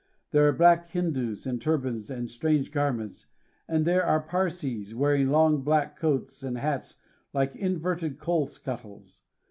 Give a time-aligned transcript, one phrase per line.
[0.31, 3.27] There are black Hindoos in turbans and strange garments,
[3.67, 6.95] and there are Parsees wearing long black coats and hats
[7.35, 9.21] like inverted coal scuttles.